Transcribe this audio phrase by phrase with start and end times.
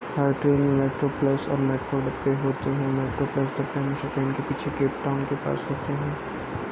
[0.03, 4.31] हर train में metro plus और metro डब्बे होते हैं मेट्रो प्लस डब्बे हमेशा ट्रेन
[4.31, 6.13] के पीछे केप टाउन के पास होते हैं